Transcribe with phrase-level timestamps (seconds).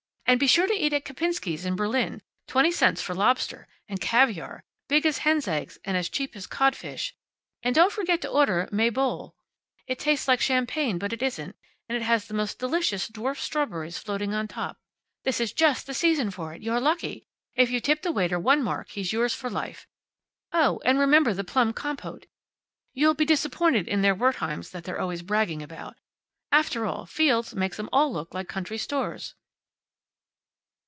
[0.27, 2.21] "And be sure to eat at Kempinski's, in Berlin.
[2.47, 3.67] Twenty cents for lobster.
[3.89, 4.63] And caviar!
[4.87, 7.13] Big as hen's eggs, and as cheap as codfish.
[7.63, 9.35] And don't forget to order mai bowle.
[9.87, 11.57] It tastes like champagne, but isn't,
[11.89, 14.79] and it has the most delicious dwarf strawberries floating on top.
[15.25, 16.61] This is just the season for it.
[16.61, 17.27] You're lucky.
[17.55, 19.85] If you tip the waiter one mark he's yours for life.
[20.53, 22.25] Oh, and remember the plum compote.
[22.93, 25.97] You'll be disappointed in their Wertheim's that they're always bragging about.
[26.53, 29.35] After all, Field's makes 'em all look like country stores."